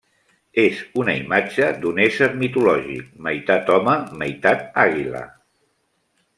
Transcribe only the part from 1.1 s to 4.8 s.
imatge d'un ésser mitològic meitat home meitat